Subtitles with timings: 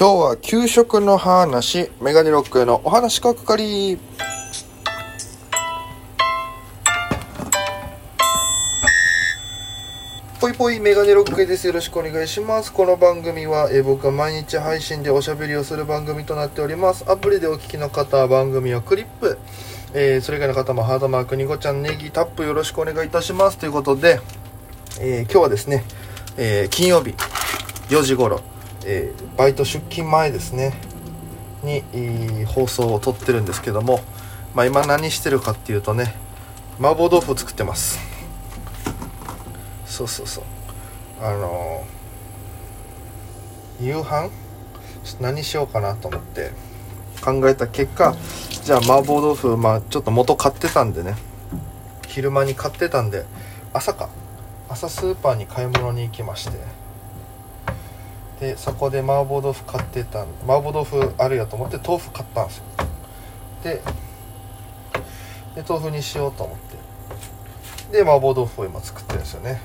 [0.00, 3.98] 今日は給食の話、メガネロックへのお話かかり。
[10.40, 11.66] ぽいぽいメガネロックです。
[11.66, 12.72] よろしくお願いします。
[12.72, 17.04] この番組は、え僕が毎日配信でおしゃべりをする番組となっております。
[17.06, 19.38] アプリでお聞きの方は番組をクリップ、
[19.92, 23.58] えーそれ以外の方もハードマーク、ニコちゃん、ネギ、タップよろしくお願いいたします。
[23.58, 24.18] ということで、
[24.98, 25.84] えー今日はですね、
[26.38, 27.14] えー金曜日
[27.90, 28.40] 4時頃、
[28.84, 30.74] えーバイト出勤前ですね、
[31.62, 31.82] に、
[32.44, 34.00] 放送を撮ってるんですけども、
[34.54, 36.14] まあ今何してるかっていうとね、
[36.78, 37.98] 麻婆豆腐作ってます。
[39.86, 40.44] そうそうそう。
[41.20, 44.30] あのー夕飯？
[45.20, 46.52] 何しようかなと思って
[47.22, 48.14] 考えた結果、
[48.64, 51.16] じゃあ麻婆豆腐、まあちょっと元買ってたんでね、
[52.06, 53.24] 昼間に買ってたんで、
[53.72, 54.08] 朝か。
[54.68, 56.52] 朝スーパーに買い物に行きまして
[58.40, 62.64] でそこで麻婆豆腐買ってた麻婆豆腐あるやと思って豆腐買ったんですよ。
[63.62, 63.82] で
[65.54, 66.58] で豆腐にしようと思っ
[67.90, 67.98] て。
[67.98, 69.60] で麻婆豆腐を今作ってるんですよね。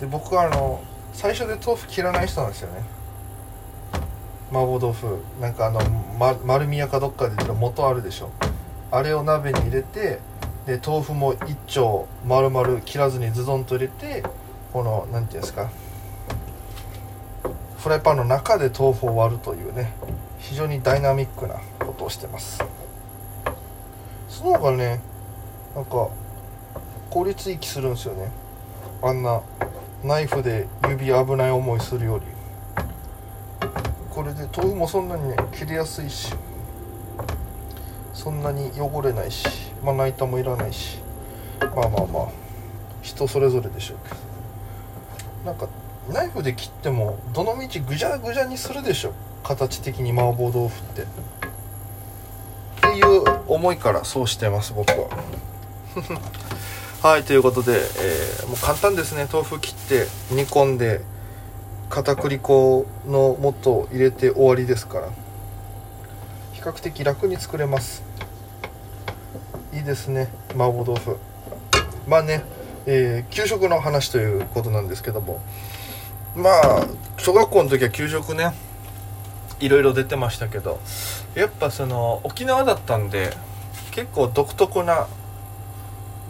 [0.00, 0.82] で僕はあの
[1.14, 2.82] 最初で豆腐切らない人なんですよね。
[4.50, 5.80] 麻婆豆腐なんかあの、
[6.18, 8.30] ま、丸宮かどっかで出る元あるでしょ。
[8.90, 10.20] あれを鍋に入れて
[10.66, 14.22] で豆腐も一丁丸々切らずにズドンと入れて
[14.72, 15.70] この何ていうんですか
[17.84, 19.92] フライパンの中で豆腐を割るというね
[20.38, 22.64] 非常にダイナミックなことをしてます。
[24.26, 25.02] その方がね
[25.74, 26.08] なんか
[27.10, 28.30] 効率いい気するんですよね。
[29.02, 29.42] あんな
[30.02, 32.24] ナイフで指危ない思いするより。
[34.08, 36.32] これで豆腐もそんなにね切りやすいし
[38.14, 39.46] そんなに汚れないし
[39.82, 41.00] まな板もいらないし。
[41.60, 42.28] まあまあまあ
[43.02, 44.16] 人それぞれでしょうけど。
[45.44, 45.68] なんか
[46.08, 51.02] ナイフで切ってもどのみちぐじゃぐじゃにするでしょ形的に麻婆豆腐って。
[51.02, 51.06] っ
[52.92, 55.08] ていう思いからそうしてます僕は。
[57.02, 59.26] はいということで、えーもう簡単ですね。
[59.32, 61.00] 豆腐切って煮込んで
[61.88, 65.08] 片栗粉の素を入れて終わりですから。
[66.52, 68.02] 比較的楽に作れます。
[69.72, 71.18] いいですね麻婆豆腐。
[72.06, 72.44] まあね、
[72.86, 75.40] えー給食の話ということなんですけども。
[76.36, 76.86] まあ
[77.18, 78.52] 小学校の時は給食ね
[79.60, 80.80] いろいろ出てましたけど
[81.34, 83.32] やっぱその沖縄だったんで
[83.92, 85.06] 結構独特な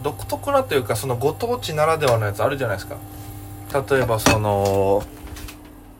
[0.03, 2.97] 独特なというかそのご当地ならではのやつあるじゃないですか。
[3.73, 5.03] 例えばその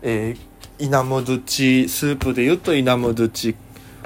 [0.01, 3.55] えー、イナムドゥチスープで言うとイナムドゥチ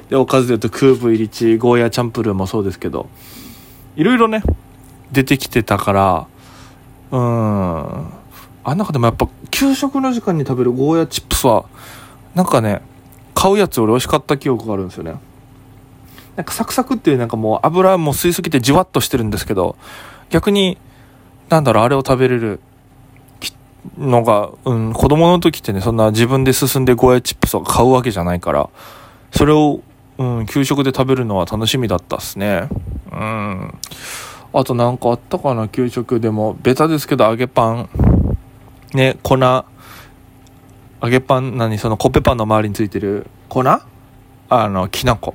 [0.08, 3.10] でおかずで言うとクーブイリチゴーヤチャンプルーもそうですけど
[3.98, 4.42] いろいろね
[5.12, 6.28] 出てきてたから
[7.12, 8.19] うーん。
[8.70, 11.66] あん中でもやっぱ給食の時間に食べるゴーヤチップスは
[12.36, 12.82] なんかね
[13.34, 15.16] 買うやつより美味しかった記憶があるんですよね。
[16.36, 19.76] なんかサクサクっていうなんかもう油も吸いすぎてじわっとしてるんですけど
[20.30, 20.78] 逆に
[21.50, 22.62] なんだろうあれを食べれる
[23.98, 28.70] のが、うん、子供の時ってねそんな自分で進んでゴーヤチップスを買うわけじゃないから
[29.32, 29.82] それを、
[30.18, 32.70] うん、給食で食べるのは楽しみだったっすね。
[33.12, 33.74] うん。
[34.52, 36.20] あとなんかあったかな給食。
[36.20, 37.90] でもベタですけど揚げパン。
[38.94, 39.38] ね粉。
[41.02, 43.28] 揚げパン何そのコッペパンの周りについてる。
[43.48, 43.64] 粉？
[43.64, 45.34] あのきな粉。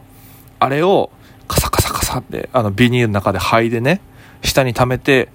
[0.58, 1.10] あれを
[1.48, 4.00] カサカサカサってあのビニールの中で剥いでね
[4.42, 5.28] 下に溜めて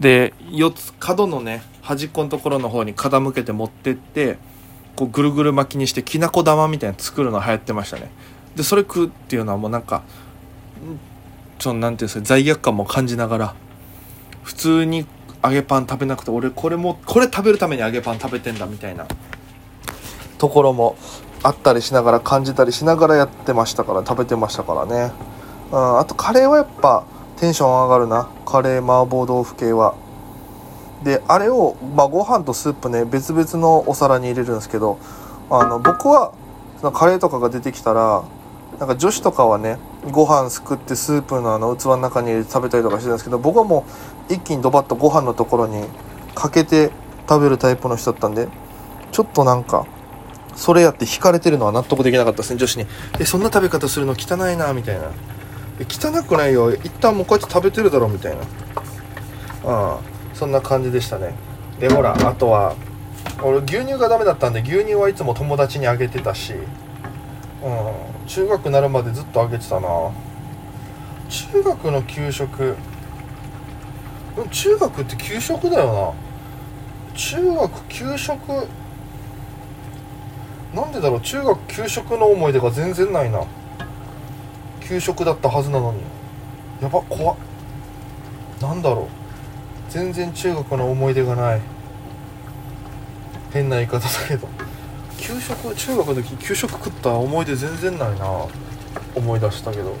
[0.00, 4.38] で4つ角のね端っこのところの方に傾けて持ってって
[4.96, 8.10] こうぐるぐる巻きにしてきなこ玉みたいなの作るの流行ってましたね。
[8.56, 10.02] でそれ食うっていうのはもうなんかん
[11.58, 13.54] ちょっとなんていうんですか罪悪感も感じながら
[14.42, 15.06] 普通に
[15.42, 19.06] 揚げパン食べなくて俺これもこれ食べるために揚げパン食べてんだみたいな。
[20.38, 20.96] ところも
[21.44, 25.12] あったりしながら感じたりしながらやってましたから食べてましたからね、
[25.70, 27.04] うん、あとカレーはやっぱ
[27.38, 28.28] テンション上がるな。
[28.44, 29.94] カレー麻婆豆腐系は。
[31.02, 34.98] であれを、まあ、ご飯とスープね別々のお皿に入れるんですけど
[35.50, 36.32] あの僕は
[36.80, 38.22] そのカレーとかが出てきたら
[38.78, 39.78] なんか女子とかはね
[40.10, 43.86] ご飯すくってスープのあの器の中に入れて食べたりとかしてたんですけど僕はも
[44.28, 45.84] う一気にドバッとご飯のところに
[46.34, 46.90] かけて
[47.28, 48.48] 食べるタイプの人だったんで
[49.12, 49.86] ちょっとなんか
[50.54, 52.86] それやって惹かれてるのは納得できなかったですね女子に。
[53.18, 55.10] えそんな食べ方するの汚いなみたいな。
[55.88, 56.74] 汚くないよ。
[56.74, 58.42] 一旦もうこうやって食べてるだろみたいな。
[58.42, 58.44] あ
[59.64, 59.98] あ。
[60.34, 61.34] そんな感じでしたね。
[61.78, 62.74] でほらあとは
[63.42, 66.52] 俺牛乳がダメだったんで牛乳はいつも友達にあげてたし。
[66.52, 68.11] うん。
[68.26, 69.88] 中学になるまでずっとあげてたな。
[71.28, 72.76] 中学の給食。
[74.50, 76.14] 中学って給食だよ
[77.12, 77.14] な。
[77.14, 78.38] 中学給食。
[80.74, 83.44] なんでだろう中学給食の思い出が全然ないな。
[84.80, 86.00] 給食だったはずなのに。
[86.80, 87.36] やば怖っ。
[88.60, 89.06] なんだろう。
[89.90, 91.60] 全然中学の思い出がない。
[93.52, 94.48] 変な言い方だけど。
[95.22, 98.26] 給食中学の時給食食った思い出全然ないな。
[99.14, 99.94] 思い出したけど。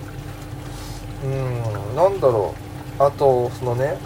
[1.24, 2.54] うんなんだろ
[2.98, 3.02] う。
[3.02, 3.98] あとそのね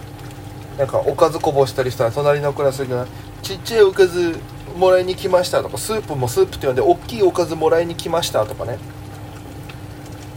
[0.77, 3.07] なんかおかずこぼしたりしたら隣のクラスが
[3.43, 4.39] 「ちっちゃいおかず
[4.77, 8.79] もらいに来ました」とかスープもスープって呼んで「大きいおかずもらいに来ました」とかね。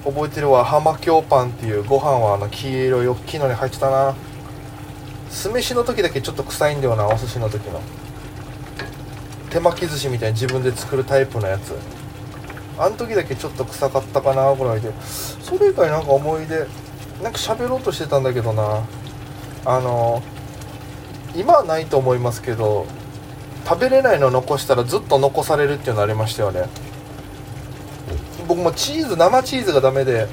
[0.05, 0.63] 覚えてるわ。
[0.63, 4.15] 浜京パンっていうご飯はあの黄色い大きいのに入ってたな。
[5.29, 7.81] 酢飯の時だけちょっと臭いんだよなお寿司の時の。
[9.49, 11.75] 手巻き寿司みたいに自分で作るタイプのやつ。
[12.77, 14.91] あの時だけちょっと臭かったかなぐらいで。
[15.01, 16.59] それ以外なんか思い出。
[17.21, 18.81] なんか喋ろうとしてたんだけどな。
[19.65, 20.21] あの
[21.35, 22.85] 今はないと思いますけど
[23.67, 26.63] 食べれないの残したらずっと残されるっていうのありましたよね。
[28.47, 30.27] 僕もチーズ生チーズがダメで。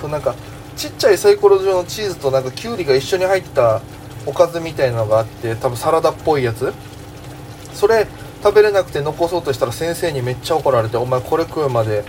[0.00, 0.34] そうなんか
[0.76, 3.82] ちっちゃいサイコロ状のチーズとなんかきゅうりが一緒に入った
[4.26, 6.72] おかずみたいなのがあって多分サラダっぽいやつ。
[7.82, 8.06] それ
[8.44, 12.04] 食べれなくて残そうとしたら先生にめっちゃ怒られて「お前これ食うまで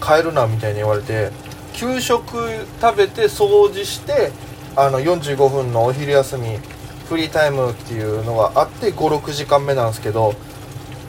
[0.00, 1.32] 帰るな」みたいに言われて
[1.72, 2.36] 給食
[2.80, 4.30] 食べて掃除して
[4.76, 6.60] あの45分のお昼休み
[7.08, 10.34] フリータイムっていうのがあって56時間目なんですけど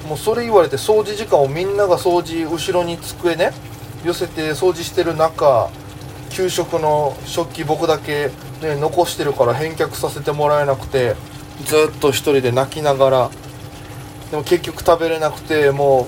[0.09, 3.51] もうそれ言われて掃除時間をみんなが掃除後ろに机ね
[4.03, 5.69] 寄せて掃除してる中
[6.31, 8.31] 給食の食器僕だけ、
[8.63, 11.15] ね、残してるから返却させてもらえなくて
[11.65, 13.31] ずっと1人で泣きながら
[14.31, 16.07] でも結局食べれなくても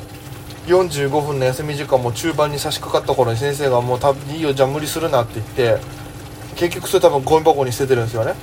[0.68, 5.77] う45分の休み時間も中盤に差し掛かった頃に先生がもういいよじゃあ無理するなって言って
[6.56, 8.33] 結局それ多分ゴミ箱に捨ててるんですよね。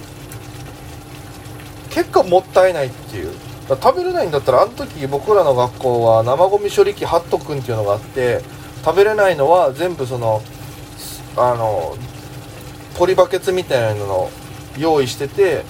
[1.91, 3.33] 結果もったいないっていう。
[3.69, 8.41] 食べれないんだったらあの時僕らの学校は生ゴミ処理機ハットくんっていうのがあって
[8.85, 10.41] 食べれないのは全部その
[11.37, 11.97] あの
[12.97, 14.31] ポリバケツみたいなのを
[14.79, 15.65] 用意してて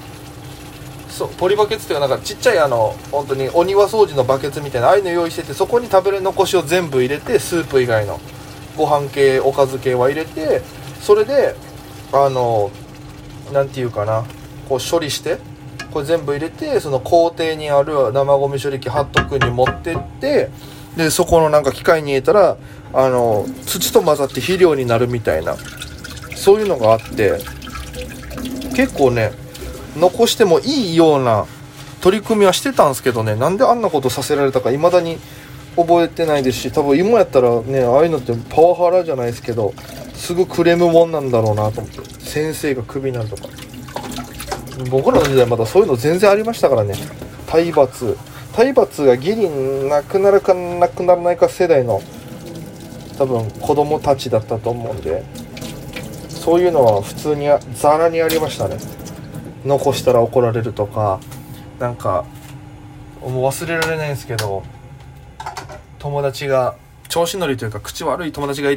[1.16, 8.20] そうポリバケツっていうかなんかちっちゃいあの本当にお庭掃除のバケツみたいなああいうの用意しててそこに食べれ残しを全部入れてスープ以外の
[8.76, 10.60] ご飯系おかず系は入れて
[11.00, 11.54] それで
[12.12, 12.70] あの
[13.50, 14.26] 何て言うかな
[14.68, 15.38] こう処理して
[15.90, 20.50] これ全部入れてその工程にある生ゴミ処理機ハットくんに持ってって
[20.98, 22.58] でそこのなんか機械に入れたら
[22.92, 25.56] あの土と混ざって肥料になるみたいな
[26.34, 27.38] そういうのがあって
[28.74, 29.45] 結構ね
[29.96, 31.46] 残してもいいような
[32.00, 33.34] 取り組みはしてたんですけどね。
[33.34, 35.18] なんであんなことさせられたか未だに
[35.76, 39.74] 覚えてないですし多分今やったらねああいうのってパワハラじゃないですけど
[40.14, 42.20] すぐクレームもんなんだろうなと思って。
[42.20, 43.48] 先生がクビになんとか。
[44.90, 46.94] 僕らの時代まだそういうの全然ありましたからね。
[47.46, 48.16] 体罰。
[48.52, 49.48] 体罰がギリ
[49.88, 52.02] なくなるかなくならないか世代の
[53.18, 55.24] 多分子供たちだったと思うんで。
[56.28, 58.76] そういうのは普通にザラにありましたね。
[59.66, 61.20] 残したら怒られるとか
[61.78, 62.24] なんか
[63.20, 64.62] もう忘れられないんですけど
[65.98, 66.76] 友達が
[67.08, 68.70] 調子乗りというか口悪い友達が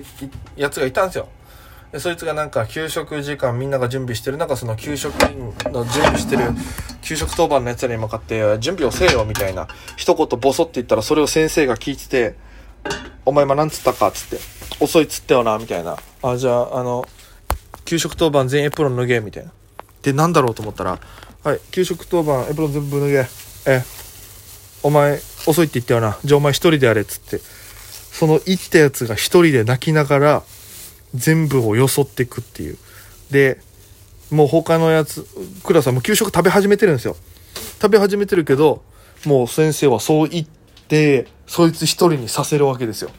[0.56, 1.28] やつがいたんですよ。
[1.92, 5.14] でそいつがなんか給食時間みんなが準備してる中その給食
[5.72, 6.44] の準備してる
[7.02, 12.36] 給食当番のやつらに向かって準備をせえよみたいな一言ボソって言ったらそれを先生が聞いてて
[13.26, 14.44] お前今何つったかっつって
[14.80, 15.98] 遅いっつったよなみたいな。
[16.22, 17.06] あじゃああの
[17.86, 19.52] 給食当番全員エプロン脱げみたいな。
[20.04, 21.00] でなんだろうと思ったら
[21.44, 23.28] はい給食当番エプロン全部脱げ
[23.66, 23.84] え
[24.84, 27.40] お前遅いって言ったよなじゃあお前一人でやれっつって
[28.12, 30.44] その言ったやつが一人で泣きながら
[31.14, 32.78] 全部をよそっていくっていう。
[33.32, 33.60] で、
[34.32, 35.26] もう他のやつ、
[35.64, 37.16] クラスはもう給食食べ始めてるんですよ。
[37.82, 38.84] 食べ始めてるけど、
[39.26, 40.48] もう先生はそう言っ
[40.88, 43.10] て、そいつ一人にさせるわけですよ。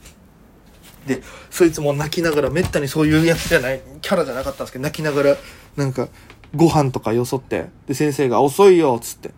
[1.07, 5.37] で、そいつも泣きながら、めったにそういうやつじゃない、キャラじゃなかったんですけど、泣きながら、
[5.77, 6.09] なんか、
[6.55, 9.31] ご飯とかよそって、で、先生が遅いよっ、つって。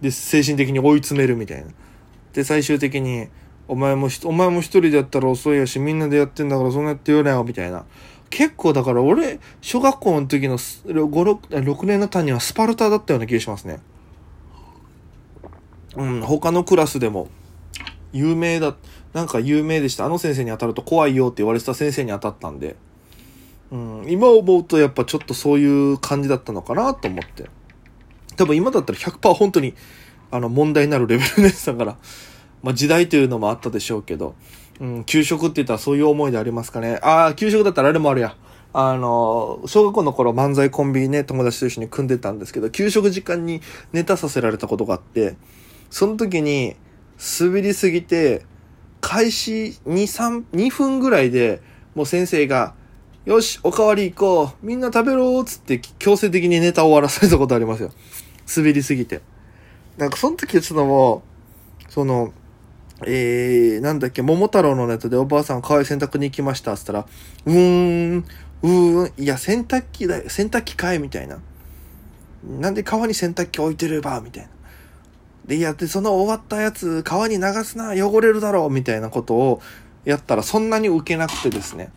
[0.00, 1.70] で、精神的に追い詰めるみたいな。
[2.32, 3.28] で、最終的に、
[3.68, 7.84] お前もお前も一人でやったら遅いやし、みんなでやってんだからそんなやって言うなよ、みたいな。
[8.30, 13.80] 結構だから俺、小学校の時の5、6, 6年の単にはスパルタだったような気がしますね。
[15.96, 17.28] うん、他のクラスでも、
[18.12, 18.76] 有名だ、
[19.12, 20.04] なんか有名でした。
[20.04, 22.76] あの先生に当たると怖いよって言われてた先生に当たったんで。
[23.72, 27.48] うん、今思うとやっぱちょっとそういう感じだったのかなと思って。
[28.36, 29.74] 多分今だったら100%本当に、
[30.30, 31.96] あの問題になるレベルでしたから。
[32.62, 34.34] まあ、時代というのもあったでしょうけど、
[34.80, 36.98] うん、給食って言ったらそういう思いでありますかね。
[37.02, 38.36] ああ、給食だったらあれもあるや。
[38.72, 43.62] あの、小学校の頃漫才コンビね、友達と一緒に組んでたんですけど、給食時間に
[43.92, 45.36] ネタさせられたことがあって、
[45.90, 46.76] その時に
[47.40, 48.44] 滑りすぎて、
[49.00, 51.62] 開始2、3、2分ぐらいで、
[51.94, 52.74] もう先生が、
[53.26, 54.66] よし、おかわり行こう。
[54.66, 57.92] みんな食べろーつって強制的にネタを終わらされたことありますよ。
[58.56, 59.20] 滑りすぎて。
[59.98, 61.22] なんかその時はちょっとも
[61.86, 62.32] う、その、
[63.06, 66.74] えー、なんだっけ、桃太郎のネタでおばあさん川へ洗濯に行きました。
[66.78, 67.06] つったら、
[67.44, 68.24] うーん、
[68.62, 71.40] うーん、いや、洗濯機だよ、洗濯機かいみたいな。
[72.58, 74.50] なんで川に洗濯機置いてればみたいな。
[75.44, 79.60] で、いや、で、その終わったやつ、川に流すな、汚れるだろうみたいなことを
[80.06, 81.90] やったら、そんなに受けなくてですね。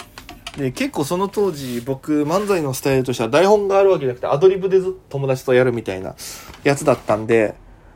[0.57, 6.15] で、結構その当時、僕、漫才のスタイルとしては台本があるわけじゃなくて、アドリブでずっと友達とやるみたいな
[6.63, 7.55] やつだったんで、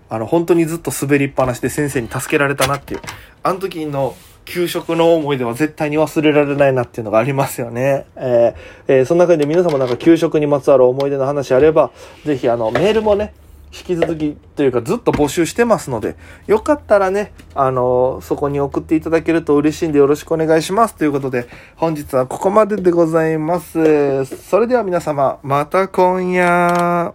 [0.09, 3.01] あの、本当にずっと滑りっぱなしで先生に助けられたなっていう。
[3.43, 8.05] あの時の給食の思い出は絶対に忘れられないなっていうのがありますよね。
[8.15, 11.91] えー、えー、その中で皆様なんか給食にまつわる思い出の話あれば、
[12.25, 13.33] ぜひあの、メールもね、
[13.71, 16.15] 引き続きというかずっと募集してますので、
[16.47, 20.95] よかったらね、あの、そこに送っていただけると嬉しいんでよろしくお願いします。
[20.95, 24.25] ということで、本日はここまででございます。
[24.25, 27.13] それでは皆様、また今夜。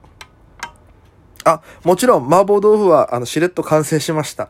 [1.45, 4.49] あ、もちろん麻婆豆腐は、あの、しれっと完成しました。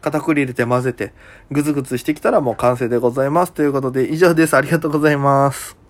[0.00, 1.12] 片栗入れて混ぜて、
[1.50, 3.52] ぐつぐつしてきたらもう完成でございます。
[3.52, 4.56] ということで、以上です。
[4.56, 5.83] ありがとうございます。